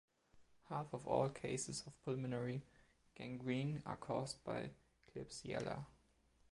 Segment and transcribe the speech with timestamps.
[0.69, 2.63] Half of all cases of pulmonary
[3.13, 4.71] gangrene are caused by
[5.07, 5.85] "Klebsiella".